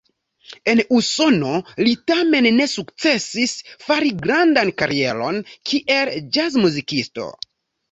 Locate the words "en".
0.71-0.79